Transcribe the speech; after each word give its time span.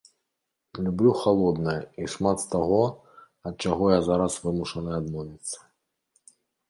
Люблю 0.85 1.09
халоднае 1.23 1.75
і 2.03 2.07
шмат 2.13 2.37
з 2.43 2.49
таго, 2.53 2.79
ад 3.51 3.67
чаго 3.67 3.85
я 3.97 4.01
зараз 4.09 4.39
вымушаная 4.47 4.97
адмовіцца. 5.01 5.57